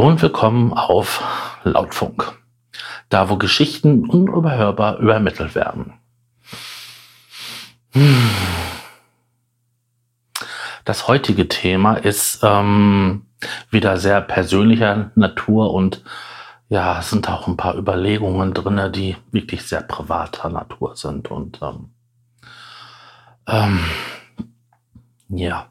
[0.00, 1.22] Hallo und willkommen auf
[1.62, 2.32] Lautfunk.
[3.10, 5.92] Da, wo Geschichten unüberhörbar übermittelt werden.
[7.92, 8.30] Hm.
[10.86, 13.26] Das heutige Thema ist ähm,
[13.70, 16.02] wieder sehr persönlicher Natur und
[16.70, 21.30] ja, es sind auch ein paar Überlegungen drin, die wirklich sehr privater Natur sind.
[21.30, 21.90] Und ähm,
[23.46, 23.80] ähm,
[25.28, 25.68] ja,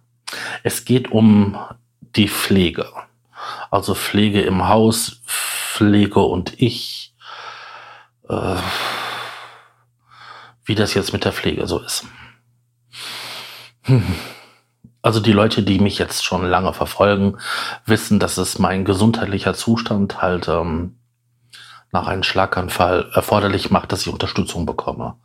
[0.61, 1.57] es geht um
[2.15, 2.85] die Pflege.
[3.71, 7.13] Also Pflege im Haus, Pflege und ich.
[8.27, 8.55] Äh,
[10.65, 12.05] wie das jetzt mit der Pflege so ist.
[15.01, 17.37] Also die Leute, die mich jetzt schon lange verfolgen,
[17.85, 20.97] wissen, dass es mein gesundheitlicher Zustand halt ähm,
[21.93, 25.15] nach einem Schlaganfall erforderlich macht, dass ich Unterstützung bekomme.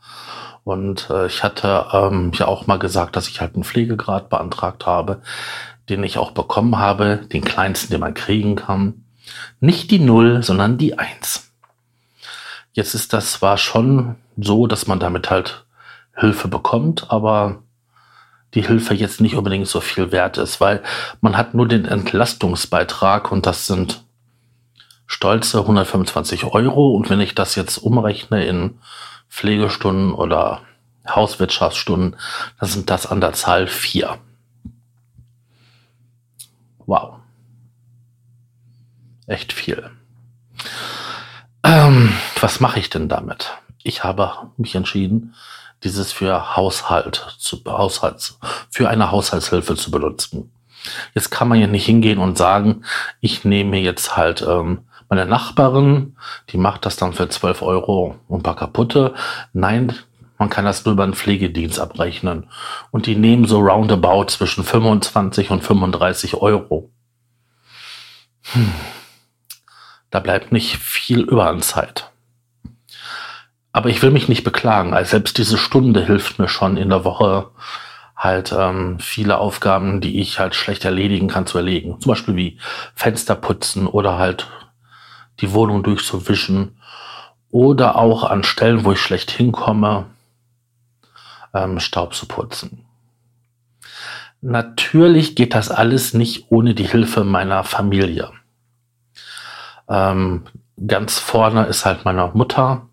[0.63, 4.87] Und äh, ich hatte ähm, ja auch mal gesagt, dass ich halt einen Pflegegrad beantragt
[4.87, 5.21] habe,
[5.89, 9.05] den ich auch bekommen habe, den kleinsten, den man kriegen kann.
[9.61, 11.51] Nicht die Null, sondern die Eins.
[12.73, 15.65] Jetzt ist das zwar schon so, dass man damit halt
[16.17, 17.63] Hilfe bekommt, aber
[18.55, 20.83] die Hilfe jetzt nicht unbedingt so viel wert ist, weil
[21.21, 24.05] man hat nur den Entlastungsbeitrag und das sind
[25.07, 26.95] stolze 125 Euro.
[26.95, 28.79] Und wenn ich das jetzt umrechne in
[29.29, 30.63] Pflegestunden oder
[31.09, 32.17] Hauswirtschaftsstunden,
[32.61, 34.19] dann sind das an der Zahl vier.
[36.87, 37.17] Wow.
[39.27, 39.91] Echt viel.
[41.63, 43.53] Ähm, was mache ich denn damit?
[43.83, 45.35] Ich habe mich entschieden,
[45.83, 48.39] dieses für Haushalt zu Haushalts
[48.71, 50.51] für eine Haushaltshilfe zu benutzen.
[51.15, 52.85] Jetzt kann man ja nicht hingehen und sagen,
[53.21, 56.17] ich nehme jetzt halt ähm, meine Nachbarin,
[56.51, 59.15] die macht das dann für 12 Euro und ein paar kaputte.
[59.53, 59.95] Nein,
[60.39, 62.51] man kann das nur über einen Pflegedienst abrechnen.
[62.91, 66.91] Und die nehmen so roundabout zwischen 25 und 35 Euro.
[68.53, 68.73] Hm.
[70.11, 72.11] Da bleibt nicht viel über an Zeit.
[73.73, 77.05] Aber ich will mich nicht beklagen, als selbst diese Stunde hilft mir schon in der
[77.05, 77.51] Woche
[78.17, 82.01] halt ähm, viele Aufgaben, die ich halt schlecht erledigen kann, zu erledigen.
[82.01, 82.59] Zum Beispiel wie
[82.95, 84.47] Fenster putzen oder halt
[85.41, 86.79] die Wohnung durchzuwischen
[87.51, 90.07] oder auch an Stellen, wo ich schlecht hinkomme,
[91.55, 92.85] ähm, Staub zu putzen.
[94.41, 98.31] Natürlich geht das alles nicht ohne die Hilfe meiner Familie.
[99.89, 100.45] Ähm,
[100.87, 102.89] ganz vorne ist halt meine Mutter,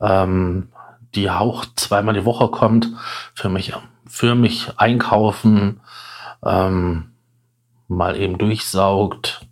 [0.00, 0.68] ähm,
[1.14, 2.88] die auch zweimal die Woche kommt,
[3.34, 3.74] für mich,
[4.06, 5.80] für mich einkaufen,
[6.42, 7.12] ähm,
[7.88, 9.46] mal eben durchsaugt,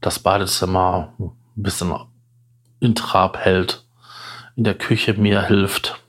[0.00, 1.94] das Badezimmer ein bisschen
[2.80, 3.84] in Trab hält,
[4.56, 6.00] in der Küche mir hilft,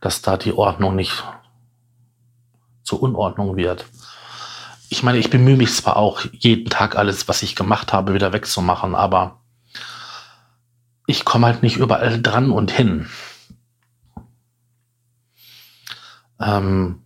[0.00, 1.24] dass da die Ordnung nicht
[2.82, 3.86] zur Unordnung wird.
[4.88, 8.32] Ich meine, ich bemühe mich zwar auch jeden Tag alles, was ich gemacht habe, wieder
[8.32, 9.40] wegzumachen, aber
[11.06, 13.08] ich komme halt nicht überall dran und hin.
[16.40, 17.02] Ähm,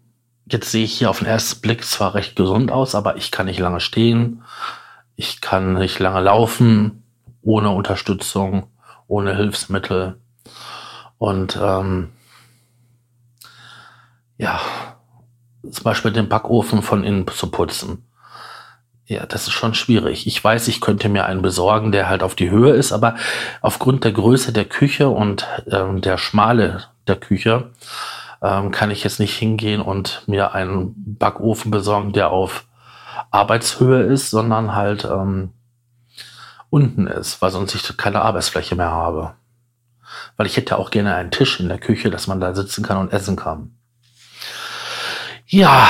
[0.46, 3.46] jetzt sehe ich hier auf den ersten Blick zwar recht gesund aus, aber ich kann
[3.46, 4.42] nicht lange stehen.
[5.16, 7.02] Ich kann nicht lange laufen,
[7.42, 8.68] ohne Unterstützung,
[9.06, 10.18] ohne Hilfsmittel.
[11.18, 12.10] Und ähm,
[14.38, 14.60] ja,
[15.70, 18.06] zum Beispiel den Backofen von innen zu putzen.
[19.06, 20.26] Ja, das ist schon schwierig.
[20.26, 23.16] Ich weiß, ich könnte mir einen besorgen, der halt auf die Höhe ist, aber
[23.60, 27.70] aufgrund der Größe der Küche und ähm, der Schmale der Küche
[28.40, 32.66] ähm, kann ich jetzt nicht hingehen und mir einen Backofen besorgen, der auf
[33.30, 35.52] Arbeitshöhe ist, sondern halt ähm,
[36.70, 39.34] unten ist, weil sonst ich keine Arbeitsfläche mehr habe.
[40.36, 42.96] Weil ich hätte auch gerne einen Tisch in der Küche, dass man da sitzen kann
[42.96, 43.76] und essen kann.
[45.46, 45.88] Ja,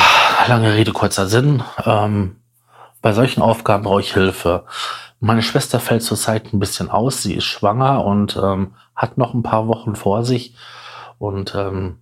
[0.48, 1.62] lange Rede, kurzer Sinn.
[1.84, 2.36] Ähm,
[3.00, 4.64] bei solchen Aufgaben brauche ich Hilfe.
[5.20, 7.22] Meine Schwester fällt zurzeit ein bisschen aus.
[7.22, 10.54] Sie ist schwanger und ähm, hat noch ein paar Wochen vor sich.
[11.18, 11.98] Und ähm,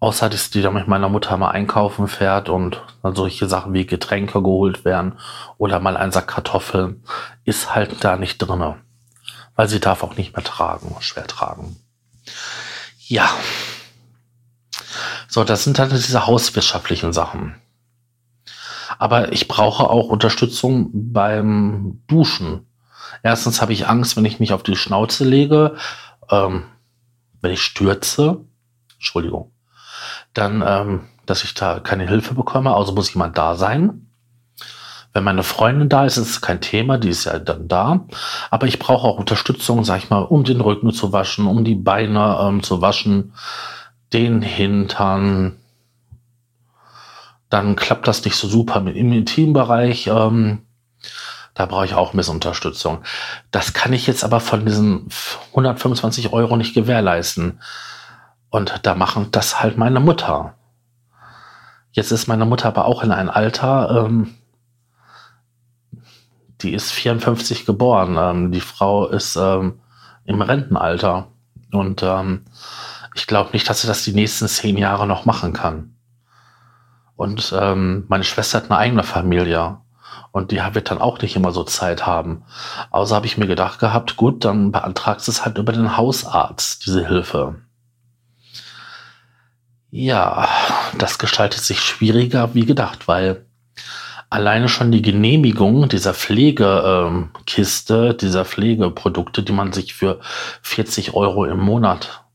[0.00, 3.86] außer dass die dann mit meiner Mutter mal einkaufen fährt und dann solche Sachen wie
[3.86, 5.18] Getränke geholt werden
[5.56, 7.02] oder mal ein Sack Kartoffeln,
[7.44, 8.76] ist halt da nicht drinne.
[9.54, 11.76] Weil sie darf auch nicht mehr tragen, schwer tragen.
[13.08, 13.28] Ja.
[15.28, 17.54] So, das sind dann diese hauswirtschaftlichen Sachen.
[18.98, 22.66] Aber ich brauche auch Unterstützung beim Duschen.
[23.22, 25.76] Erstens habe ich Angst, wenn ich mich auf die Schnauze lege,
[26.30, 26.64] ähm,
[27.40, 28.38] wenn ich stürze,
[28.94, 29.52] Entschuldigung,
[30.32, 34.06] dann, ähm, dass ich da keine Hilfe bekomme, also muss jemand da sein.
[35.12, 38.06] Wenn meine Freundin da ist, ist es kein Thema, die ist ja dann da.
[38.50, 41.74] Aber ich brauche auch Unterstützung, sag ich mal, um den Rücken zu waschen, um die
[41.74, 43.32] Beine ähm, zu waschen,
[44.12, 45.56] den Hintern,
[47.50, 50.08] dann klappt das nicht so super mit im Intimbereich.
[50.08, 50.62] Ähm,
[51.54, 52.98] Da brauche ich auch ein bisschen Unterstützung.
[53.50, 55.08] Das kann ich jetzt aber von diesen
[55.52, 57.60] 125 Euro nicht gewährleisten.
[58.50, 60.54] Und da machen das halt meine Mutter.
[61.92, 64.34] Jetzt ist meine Mutter aber auch in ein Alter, ähm,
[66.60, 68.16] die ist 54 geboren.
[68.18, 69.80] Ähm, die Frau ist ähm,
[70.26, 71.28] im Rentenalter.
[71.72, 72.44] Und ähm,
[73.16, 75.96] ich glaube nicht, dass sie das die nächsten zehn Jahre noch machen kann.
[77.16, 79.78] Und ähm, meine Schwester hat eine eigene Familie.
[80.32, 82.44] Und die wird dann auch nicht immer so Zeit haben.
[82.90, 86.84] Außer habe ich mir gedacht gehabt, gut, dann beantragst du es halt über den Hausarzt,
[86.84, 87.54] diese Hilfe.
[89.90, 90.46] Ja,
[90.98, 93.46] das gestaltet sich schwieriger wie gedacht, weil
[94.28, 100.20] alleine schon die Genehmigung dieser Pflegekiste, ähm, dieser Pflegeprodukte, die man sich für
[100.60, 102.25] 40 Euro im Monat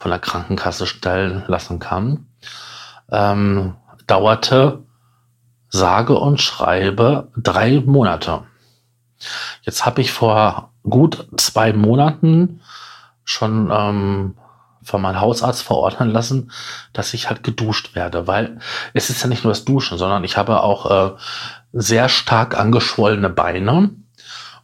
[0.00, 2.26] von der Krankenkasse stellen lassen kann,
[3.12, 3.76] ähm,
[4.06, 4.82] dauerte
[5.68, 8.42] sage und schreibe drei Monate.
[9.62, 12.62] Jetzt habe ich vor gut zwei Monaten
[13.24, 14.36] schon ähm,
[14.82, 16.50] von meinem Hausarzt verordnen lassen,
[16.94, 18.58] dass ich halt geduscht werde, weil
[18.94, 21.16] es ist ja nicht nur das Duschen, sondern ich habe auch äh,
[21.72, 23.90] sehr stark angeschwollene Beine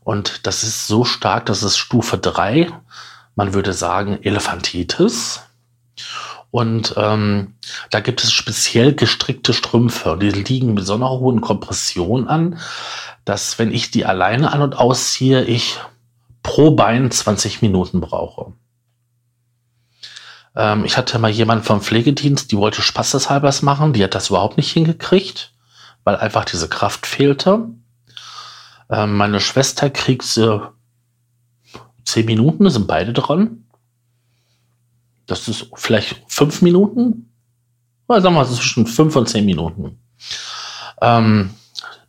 [0.01, 2.73] und das ist so stark, dass es Stufe drei,
[3.37, 5.43] man würde sagen Elefantitis.
[6.51, 7.55] Und ähm,
[7.91, 10.19] da gibt es speziell gestrickte Strümpfe.
[10.21, 12.59] Die liegen mit so einer hohen Kompression an,
[13.25, 15.79] dass wenn ich die alleine an und ausziehe, ich
[16.43, 18.53] pro Bein 20 Minuten brauche.
[20.55, 24.57] Ähm, ich hatte mal jemanden vom Pflegedienst, die wollte spaßeshalbers machen, die hat das überhaupt
[24.57, 25.53] nicht hingekriegt,
[26.05, 27.69] weil einfach diese Kraft fehlte.
[28.89, 30.71] Ähm, meine Schwester kriegt sie
[32.07, 33.67] 10 Minuten, sind beide dran.
[35.27, 37.31] Das ist vielleicht fünf Minuten.
[38.09, 39.99] Oder sagen wir mal zwischen fünf und zehn Minuten.
[41.03, 41.51] Ähm,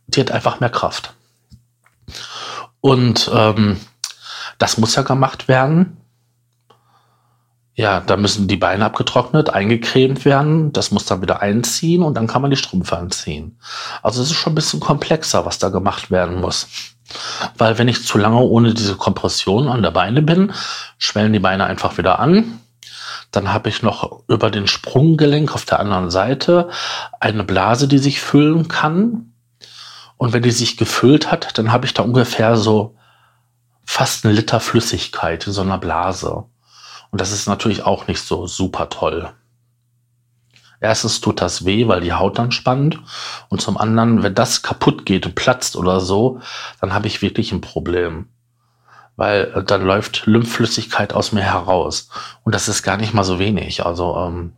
[0.06, 1.12] die hat einfach mehr Kraft.
[2.80, 3.78] Und ähm,
[4.58, 5.96] das muss ja gemacht werden.
[7.74, 10.72] Ja, da müssen die Beine abgetrocknet, eingecremt werden.
[10.72, 13.58] Das muss dann wieder einziehen und dann kann man die Strümpfe anziehen.
[14.02, 16.68] Also es ist schon ein bisschen komplexer, was da gemacht werden muss.
[17.56, 20.52] Weil wenn ich zu lange ohne diese Kompression an der Beine bin,
[20.98, 22.60] schwellen die Beine einfach wieder an.
[23.30, 26.70] Dann habe ich noch über den Sprunggelenk auf der anderen Seite
[27.20, 29.32] eine Blase, die sich füllen kann.
[30.16, 32.96] Und wenn die sich gefüllt hat, dann habe ich da ungefähr so
[33.84, 36.44] fast einen Liter Flüssigkeit in so einer Blase.
[37.10, 39.30] Und das ist natürlich auch nicht so super toll.
[40.80, 43.00] Erstens tut das weh, weil die Haut dann spannt.
[43.48, 46.40] Und zum anderen, wenn das kaputt geht und platzt oder so,
[46.80, 48.26] dann habe ich wirklich ein Problem
[49.18, 52.08] weil äh, dann läuft Lymphflüssigkeit aus mir heraus.
[52.44, 53.84] Und das ist gar nicht mal so wenig.
[53.84, 54.52] Also ähm,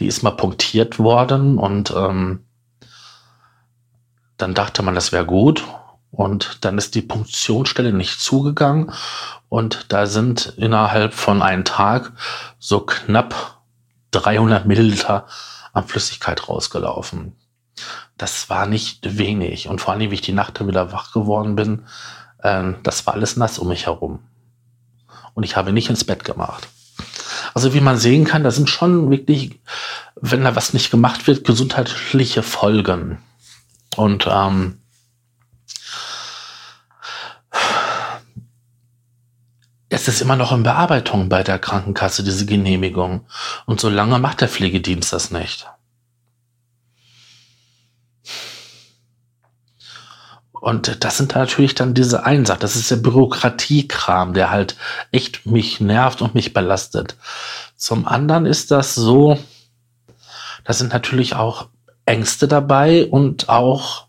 [0.00, 2.44] die ist mal punktiert worden und ähm,
[4.38, 5.64] dann dachte man, das wäre gut.
[6.10, 8.92] Und dann ist die Punktionsstelle nicht zugegangen.
[9.50, 12.12] Und da sind innerhalb von einem Tag
[12.58, 13.57] so knapp
[14.12, 15.26] 300 Milliliter
[15.72, 17.36] an Flüssigkeit rausgelaufen.
[18.16, 19.68] Das war nicht wenig.
[19.68, 21.84] Und vor allem, wie ich die Nacht wieder wach geworden bin,
[22.42, 24.20] ähm, das war alles nass um mich herum.
[25.34, 26.68] Und ich habe nicht ins Bett gemacht.
[27.54, 29.60] Also wie man sehen kann, da sind schon wirklich,
[30.16, 33.18] wenn da was nicht gemacht wird, gesundheitliche Folgen.
[33.96, 34.78] Und ähm,
[40.08, 43.26] es ist immer noch in Bearbeitung bei der Krankenkasse, diese Genehmigung.
[43.66, 45.68] Und so lange macht der Pflegedienst das nicht.
[50.52, 52.60] Und das sind natürlich dann diese Einsachen.
[52.60, 54.76] Das ist der Bürokratiekram, der halt
[55.12, 57.16] echt mich nervt und mich belastet.
[57.76, 59.38] Zum anderen ist das so,
[60.64, 61.68] da sind natürlich auch
[62.06, 64.07] Ängste dabei und auch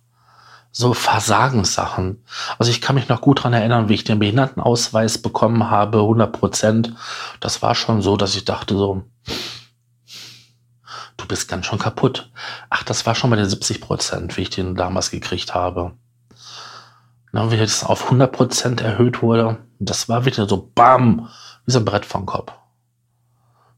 [0.72, 2.24] so Versagenssachen.
[2.58, 6.32] Also ich kann mich noch gut dran erinnern, wie ich den Behindertenausweis bekommen habe, 100
[6.32, 6.94] Prozent.
[7.40, 9.04] Das war schon so, dass ich dachte so,
[11.18, 12.32] du bist ganz schon kaputt.
[12.70, 15.94] Ach, das war schon bei den 70 Prozent, wie ich den damals gekriegt habe.
[17.32, 19.58] Na, wie es auf 100% erhöht wurde.
[19.80, 21.30] Das war wieder so BAM,
[21.66, 22.52] wie so ein Brett vom Kopf.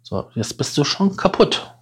[0.04, 1.74] So, jetzt bist du schon kaputt.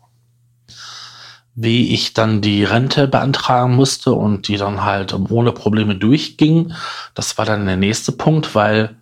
[1.62, 6.74] Wie ich dann die Rente beantragen musste und die dann halt ohne Probleme durchging,
[7.16, 8.96] das war dann der nächste Punkt, weil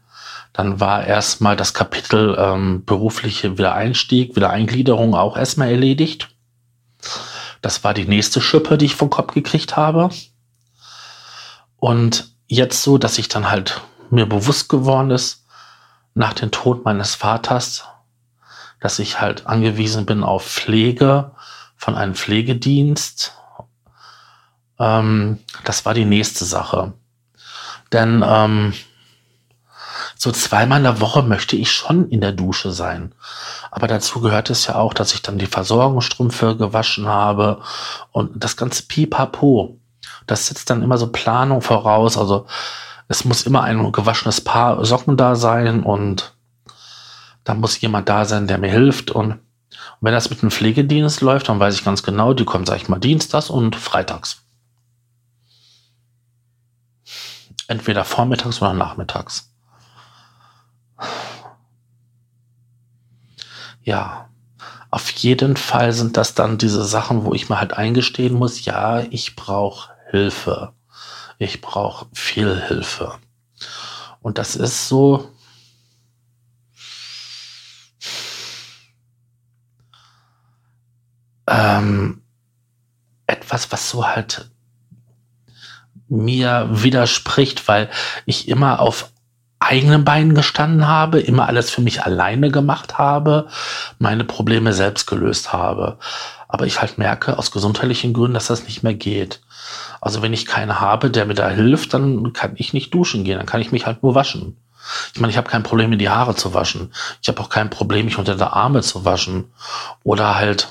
[0.53, 6.29] dann war erstmal das Kapitel ähm, berufliche Wiedereinstieg, Wiedereingliederung auch erstmal erledigt.
[7.61, 10.09] Das war die nächste Schippe, die ich vom Kopf gekriegt habe.
[11.77, 15.45] Und jetzt so, dass ich dann halt mir bewusst geworden ist,
[16.15, 17.85] nach dem Tod meines Vaters,
[18.79, 21.31] dass ich halt angewiesen bin auf Pflege
[21.77, 23.33] von einem Pflegedienst.
[24.79, 26.93] Ähm, das war die nächste Sache.
[27.93, 28.73] Denn ähm,
[30.15, 33.13] so zweimal in der Woche möchte ich schon in der Dusche sein.
[33.71, 37.61] Aber dazu gehört es ja auch, dass ich dann die Versorgungsstrümpfe gewaschen habe
[38.11, 39.79] und das ganze Pipapo.
[40.25, 42.17] Das setzt dann immer so Planung voraus.
[42.17, 42.47] Also
[43.07, 46.33] es muss immer ein gewaschenes Paar Socken da sein und
[47.43, 49.11] da muss jemand da sein, der mir hilft.
[49.11, 49.39] Und
[50.01, 52.89] wenn das mit einem Pflegedienst läuft, dann weiß ich ganz genau, die kommen, sag ich
[52.89, 54.43] mal, dienstags und freitags.
[57.67, 59.51] Entweder vormittags oder nachmittags.
[63.83, 64.29] Ja,
[64.89, 69.01] auf jeden Fall sind das dann diese Sachen, wo ich mir halt eingestehen muss, ja,
[69.01, 70.73] ich brauche Hilfe.
[71.39, 73.15] Ich brauche viel Hilfe.
[74.21, 75.29] Und das ist so,
[81.57, 82.21] ähm,
[83.25, 84.49] etwas, was so halt
[86.07, 87.89] mir widerspricht, weil
[88.25, 89.11] ich immer auf
[89.59, 93.47] eigenen Beinen gestanden habe, immer alles für mich alleine gemacht habe,
[93.97, 95.97] meine Probleme selbst gelöst habe.
[96.47, 99.41] Aber ich halt merke aus gesundheitlichen Gründen, dass das nicht mehr geht.
[99.99, 103.37] Also wenn ich keinen habe, der mir da hilft, dann kann ich nicht duschen gehen,
[103.37, 104.55] dann kann ich mich halt nur waschen.
[105.13, 106.93] Ich meine, ich habe kein Problem, mir die Haare zu waschen.
[107.21, 109.51] Ich habe auch kein Problem, mich unter der Arme zu waschen.
[110.03, 110.69] Oder halt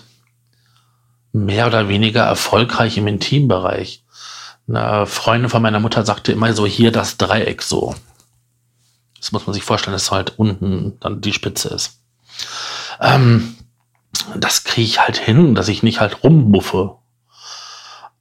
[1.37, 4.03] mehr oder weniger erfolgreich im Intimbereich.
[4.69, 7.95] Eine Freundin von meiner Mutter sagte immer so, hier das Dreieck so.
[9.21, 12.01] Das muss man sich vorstellen, dass halt unten dann die Spitze ist.
[13.01, 13.57] Ähm,
[14.35, 16.97] das kriege ich halt hin, dass ich nicht halt rummuffe.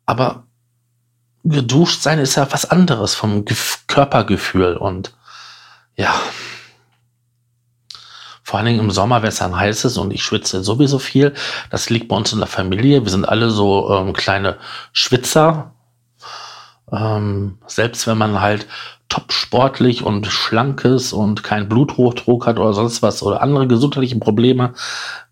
[0.05, 0.43] Aber
[1.43, 5.15] geduscht sein ist ja was anderes vom Gef Körpergefühl und
[5.95, 6.13] ja.
[8.55, 11.33] Vor allen Dingen im Sommer, wenn es dann heiß ist und ich schwitze sowieso viel.
[11.71, 13.03] Das liegt bei uns in der Familie.
[13.03, 14.55] Wir sind alle so ähm, kleine
[14.93, 15.73] Schwitzer.
[16.89, 18.65] Ähm, selbst wenn man halt
[19.09, 24.73] top sportlich und schlankes und kein Bluthochdruck hat oder sonst was oder andere gesundheitliche Probleme.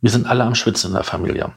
[0.02, 1.54] Wir sind alle am Schwitzen in der Familie.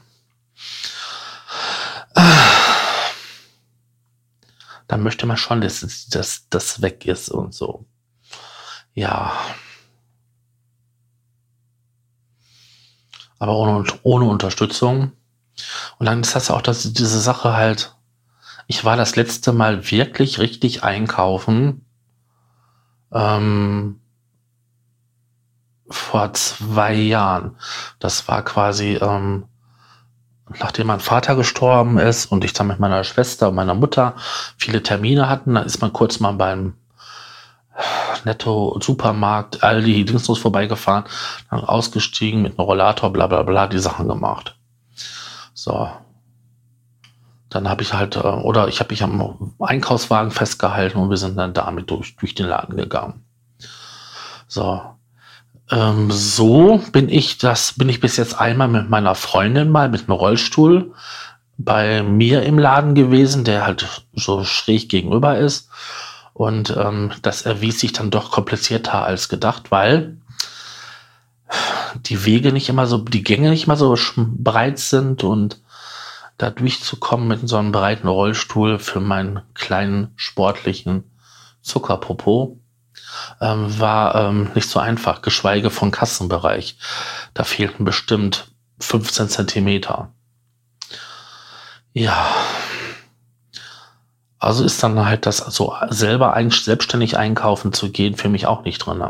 [4.87, 5.81] Da möchte man schon, dass
[6.11, 7.83] das, das weg ist und so.
[8.93, 9.33] Ja.
[13.39, 15.11] Aber ohne, ohne Unterstützung.
[15.97, 17.95] Und dann ist das auch, dass diese Sache halt,
[18.67, 21.85] ich war das letzte Mal wirklich richtig einkaufen
[23.11, 23.99] ähm,
[25.89, 27.55] vor zwei Jahren.
[27.99, 29.45] Das war quasi, ähm,
[30.59, 34.15] nachdem mein Vater gestorben ist und ich dann mit meiner Schwester und meiner Mutter
[34.57, 36.73] viele Termine hatten, da ist man kurz mal beim
[38.25, 41.05] Netto Supermarkt, Aldi, Dingslos vorbeigefahren,
[41.49, 44.55] dann ausgestiegen mit einem Rollator, bla bla bla, die Sachen gemacht.
[45.53, 45.89] So,
[47.49, 51.37] dann habe ich halt, äh, oder ich habe mich am Einkaufswagen festgehalten und wir sind
[51.37, 53.25] dann damit durch, durch den Laden gegangen.
[54.47, 54.81] So.
[55.69, 60.01] Ähm, so bin ich das, bin ich bis jetzt einmal mit meiner Freundin mal mit
[60.01, 60.93] einem Rollstuhl
[61.57, 65.69] bei mir im Laden gewesen, der halt so schräg gegenüber ist.
[66.37, 70.17] Und ähm, das erwies sich dann doch komplizierter als gedacht, weil
[71.95, 75.59] die Wege nicht immer so, die Gänge nicht mal so breit sind und
[76.37, 81.05] da durchzukommen mit so einem breiten Rollstuhl für meinen kleinen sportlichen
[81.63, 82.59] Zuckerpopo
[83.41, 86.77] ähm, war ähm, nicht so einfach, geschweige von Kassenbereich.
[87.33, 90.13] Da fehlten bestimmt 15 Zentimeter.
[91.93, 92.27] Ja.
[94.39, 98.63] Also ist dann halt das so selber ein, selbstständig einkaufen zu gehen für mich auch
[98.63, 99.03] nicht drin.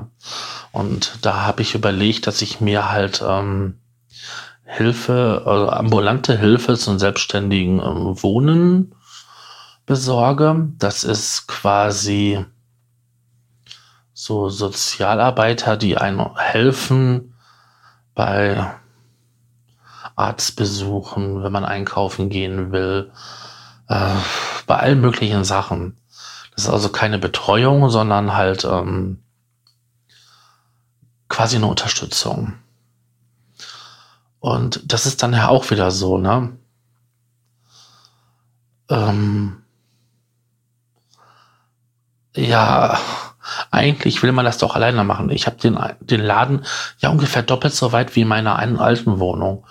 [0.72, 3.79] Und da habe ich überlegt, dass ich mir halt ähm,
[4.63, 8.96] Hilfe, also ambulante Hilfe zum selbstständigen ähm, Wohnen
[9.86, 10.69] besorge.
[10.77, 12.46] Das ist quasi
[14.13, 17.34] so Sozialarbeiter, die einem helfen
[18.15, 18.74] bei
[20.15, 23.12] Arztbesuchen, wenn man einkaufen gehen will,
[23.88, 24.15] äh,
[24.65, 25.98] bei allen möglichen Sachen.
[26.56, 29.20] Das ist also keine Betreuung, sondern halt ähm,
[31.29, 32.53] quasi eine Unterstützung.
[34.39, 36.58] Und das ist dann ja auch wieder so, ne?
[38.89, 39.63] Ähm,
[42.36, 43.00] ja,
[43.72, 45.29] eigentlich will man das doch alleine machen.
[45.29, 46.65] Ich habe den, den Laden
[47.00, 49.65] ja ungefähr doppelt so weit wie in meiner alten Wohnung.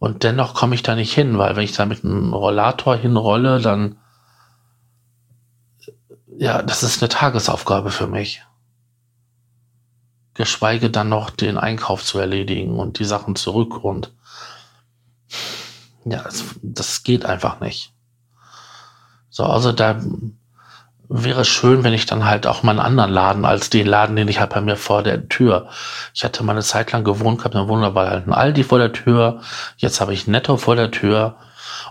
[0.00, 3.60] Und dennoch komme ich da nicht hin, weil wenn ich da mit einem Rollator hinrolle,
[3.60, 3.98] dann
[6.36, 8.42] ja, das ist eine Tagesaufgabe für mich
[10.40, 14.10] geschweige dann noch den Einkauf zu erledigen und die Sachen zurück und
[16.06, 17.92] ja, das, das geht einfach nicht.
[19.28, 20.00] So, also da
[21.12, 24.28] wäre schön, wenn ich dann halt auch mal einen anderen Laden als den Laden, den
[24.28, 25.68] ich halt bei mir vor der Tür.
[26.14, 28.92] Ich hatte mal eine Zeit lang gewohnt gehabt, dann wunderbar halt ein Aldi vor der
[28.92, 29.40] Tür.
[29.76, 31.34] Jetzt habe ich Netto vor der Tür.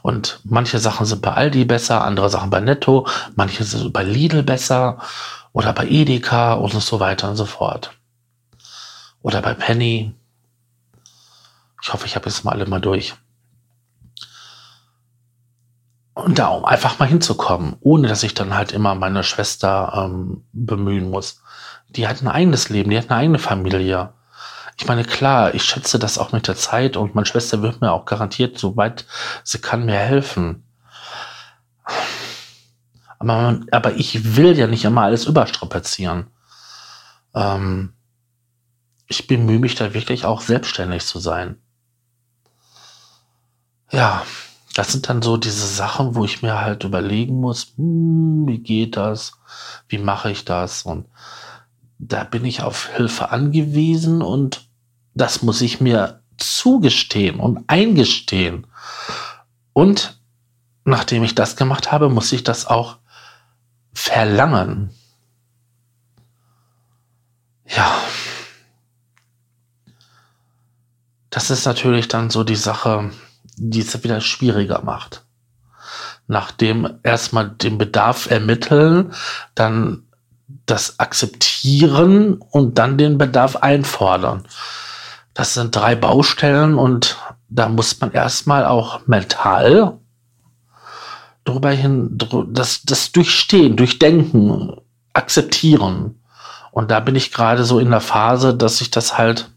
[0.01, 4.41] Und manche Sachen sind bei Aldi besser, andere Sachen bei Netto, manche sind bei Lidl
[4.41, 4.99] besser
[5.51, 7.91] oder bei Edeka und so weiter und so fort.
[9.21, 10.13] Oder bei Penny.
[11.81, 13.15] Ich hoffe, ich habe jetzt mal alle mal durch.
[16.23, 20.43] Und da, um einfach mal hinzukommen, ohne dass ich dann halt immer meine Schwester ähm,
[20.51, 21.41] bemühen muss.
[21.89, 24.13] Die hat ein eigenes Leben, die hat eine eigene Familie.
[24.77, 27.91] Ich meine, klar, ich schätze das auch mit der Zeit und meine Schwester wird mir
[27.91, 29.05] auch garantiert, soweit
[29.43, 30.63] sie kann, mir helfen.
[33.17, 36.27] Aber, aber ich will ja nicht immer alles überstrapazieren.
[37.33, 37.93] Ähm,
[39.07, 41.61] ich bemühe mich da wirklich auch selbstständig zu sein.
[43.91, 44.23] Ja,
[44.73, 48.97] das sind dann so diese Sachen, wo ich mir halt überlegen muss, hm, wie geht
[48.97, 49.33] das?
[49.87, 50.83] Wie mache ich das?
[50.83, 51.05] Und
[51.97, 54.67] da bin ich auf Hilfe angewiesen und
[55.13, 58.67] das muss ich mir zugestehen und eingestehen.
[59.73, 60.19] Und
[60.85, 62.97] nachdem ich das gemacht habe, muss ich das auch
[63.93, 64.91] verlangen.
[67.65, 68.01] Ja.
[71.29, 73.11] Das ist natürlich dann so die Sache,
[73.59, 75.25] die es wieder schwieriger macht.
[76.27, 79.13] Nachdem erstmal den Bedarf ermitteln,
[79.55, 80.03] dann
[80.65, 84.47] das akzeptieren und dann den Bedarf einfordern.
[85.33, 87.17] Das sind drei Baustellen und
[87.49, 89.97] da muss man erstmal auch mental
[91.45, 92.17] drüber hin,
[92.49, 94.75] das, das durchstehen, durchdenken,
[95.13, 96.21] akzeptieren.
[96.71, 99.49] Und da bin ich gerade so in der Phase, dass ich das halt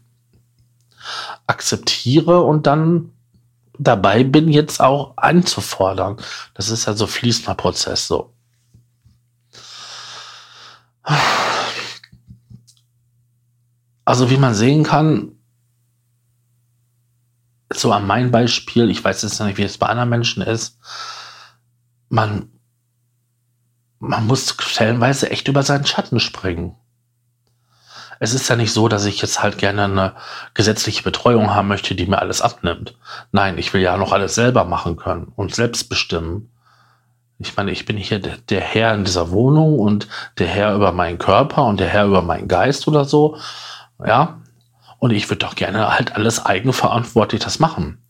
[1.45, 3.11] akzeptiere und dann
[3.79, 6.17] dabei bin, jetzt auch anzufordern.
[6.53, 8.33] Das ist ja so fließender Prozess so.
[14.05, 15.33] Also wie man sehen kann,
[17.73, 20.79] so an meinem Beispiel, ich weiß jetzt nicht, wie es bei anderen Menschen ist,
[22.09, 22.51] man,
[23.99, 26.75] man muss stellenweise echt über seinen Schatten springen
[28.23, 30.13] es ist ja nicht so, dass ich jetzt halt gerne eine
[30.53, 32.95] gesetzliche Betreuung haben möchte, die mir alles abnimmt.
[33.33, 36.49] Nein, ich will ja noch alles selber machen können und selbst bestimmen.
[37.37, 40.07] Ich meine, ich bin hier der, Herr in dieser Wohnung und
[40.37, 43.35] der Herr über meinen Körper und der Herr über meinen Geist oder so.
[44.05, 44.39] Ja.
[44.99, 48.01] Und ich würde doch gerne halt alles eigenverantwortlich das machen.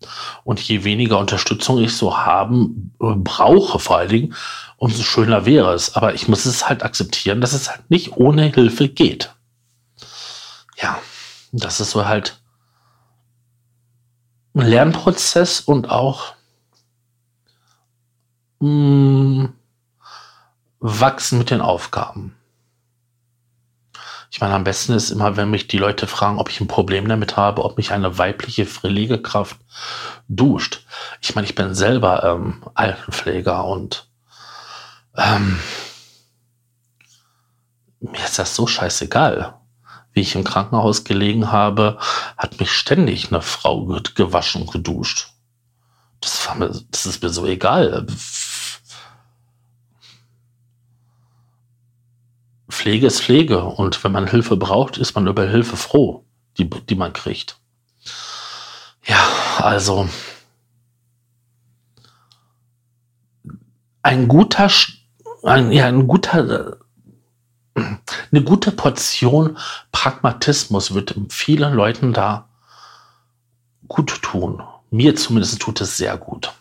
[0.44, 4.36] Und je weniger Unterstützung ich so haben äh, brauche, vor allen Dingen,
[4.78, 5.96] umso schöner wäre es.
[5.96, 9.34] Aber ich muss es halt akzeptieren, dass es halt nicht ohne Hilfe geht
[10.78, 11.00] ja,
[11.52, 12.42] das ist so halt
[14.56, 16.34] ein Lernprozess und auch
[18.60, 19.54] mh, mm,
[20.80, 22.36] wachsen mit den Aufgaben.
[24.30, 27.08] Ich meine, am besten ist immer, wenn mich die Leute fragen, ob ich ein Problem
[27.08, 29.58] damit habe, ob mich eine weibliche Pflegekraft
[30.28, 30.86] duscht.
[31.22, 34.10] Ich meine, ich bin selber ähm, Altenpfleger und
[35.16, 35.60] ähm,
[38.00, 39.54] mir ist das so scheißegal
[40.14, 41.98] wie ich im Krankenhaus gelegen habe,
[42.38, 45.30] hat mich ständig eine Frau gewaschen und geduscht.
[46.22, 48.06] Das, war mir, das ist mir so egal.
[52.70, 56.26] Pflege ist Pflege und wenn man Hilfe braucht, ist man über Hilfe froh,
[56.58, 57.58] die, die man kriegt.
[59.06, 59.20] Ja,
[59.58, 60.08] also
[64.02, 64.70] ein guter,
[65.44, 66.78] ein, ja, ein guter
[67.76, 69.58] eine gute Portion
[69.92, 72.50] Pragmatismus wird vielen Leuten da
[73.88, 74.62] gut tun.
[74.92, 76.54] Mir zumindest tut es sehr gut.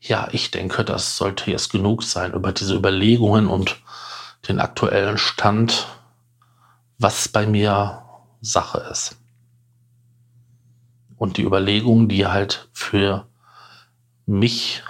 [0.00, 3.76] Ja, ich denke, das sollte jetzt genug sein über diese Überlegungen und
[4.48, 5.88] den aktuellen Stand,
[6.98, 8.04] was bei mir
[8.40, 9.16] Sache ist.
[11.16, 13.26] Und die Überlegungen, die halt für
[14.26, 14.82] mich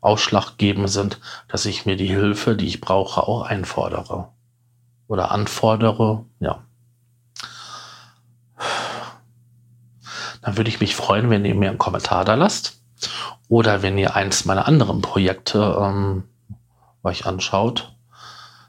[0.00, 4.28] ausschlaggebend sind, dass ich mir die Hilfe, die ich brauche, auch einfordere
[5.08, 6.24] oder anfordere.
[6.38, 6.62] Ja.
[10.42, 12.80] Dann würde ich mich freuen, wenn ihr mir einen Kommentar da lasst
[13.48, 16.24] oder wenn ihr eins meiner anderen Projekte ähm,
[17.02, 17.94] euch anschaut,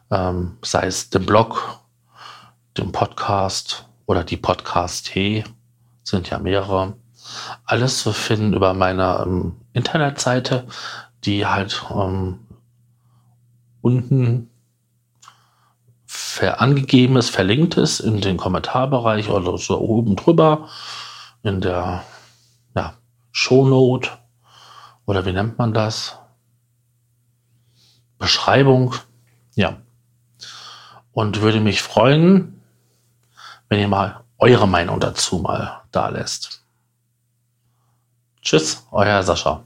[0.10, 1.80] ähm, sei es den Blog,
[2.78, 5.44] den Podcast oder die Podcast-T,
[6.04, 6.94] sind ja mehrere.
[7.65, 10.67] Alles zu finden über meine ähm, Internetseite
[11.23, 12.39] die halt ähm,
[13.81, 14.49] unten
[16.05, 20.69] ver angegeben ist, verlinkt ist in den Kommentarbereich oder so oben drüber
[21.43, 22.03] in der
[22.75, 22.95] ja,
[23.31, 24.10] Shownote
[25.05, 26.17] oder wie nennt man das?
[28.17, 28.95] Beschreibung.
[29.55, 29.77] Ja.
[31.12, 32.62] Und würde mich freuen,
[33.67, 36.63] wenn ihr mal eure Meinung dazu mal da lässt.
[38.41, 39.63] Tschüss, euer Sascha.